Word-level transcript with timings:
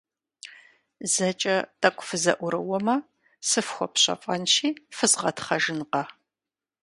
ЗэкӀэ 1.13 1.57
тӀэкӀу 1.79 2.05
фызэӀурыумэ, 2.07 2.95
сыфхуэпщэфӀэнщи, 3.47 4.69
фызгъэтхъэжынкъэ. 4.95 6.03